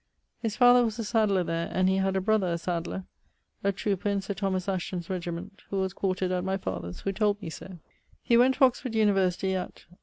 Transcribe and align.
His 0.39 0.55
father 0.55 0.83
was 0.83 0.97
a 0.97 1.03
sadler 1.03 1.43
there, 1.43 1.69
and 1.71 1.87
he 1.87 1.97
had 1.97 2.15
a 2.15 2.21
brother 2.21 2.47
a 2.47 2.57
sadler, 2.57 3.03
a 3.63 3.71
trooper 3.71 4.09
in 4.09 4.19
Sir 4.21 4.33
Thomas 4.33 4.67
Ashton's 4.67 5.11
regiment, 5.11 5.61
who 5.69 5.77
was 5.79 5.93
quartered 5.93 6.31
at 6.31 6.43
my 6.43 6.57
father's, 6.57 7.01
who 7.01 7.11
told 7.11 7.39
me 7.39 7.51
so. 7.51 7.77
He 8.23 8.35
went 8.35 8.55
to 8.55 8.65
Oxford 8.65 8.95
university 8.95 9.53
at 9.53 9.85